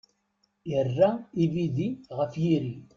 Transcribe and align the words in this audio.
Irra 0.77 1.09
ibidi 1.43 1.89
ɣef 2.17 2.31
yiri. 2.43 2.73